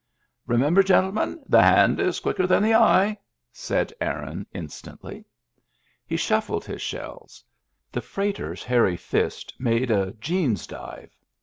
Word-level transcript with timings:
Remember, 0.47 0.81
gentlemen, 0.81 1.43
the 1.47 1.61
hand 1.61 1.99
is 1.99 2.19
quicker 2.21 2.47
than 2.47 2.63
the 2.63 2.73
eye," 2.73 3.19
said 3.51 3.93
Aaron, 4.01 4.47
instantly. 4.51 5.25
He 6.07 6.15
shuflflied 6.15 6.63
his 6.65 6.81
shells. 6.81 7.43
The 7.91 8.01
freighter's 8.01 8.63
hairy 8.63 8.97
fist 8.97 9.53
made 9.59 9.91
a 9.91 10.13
"jeans 10.13 10.65
dive." 10.65 11.15